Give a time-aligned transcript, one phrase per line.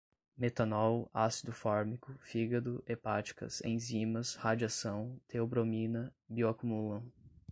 [0.35, 7.03] metanol, ácido fórmico, fígado, hepáticas, enzimas, radiação, teobromina, bioacumulam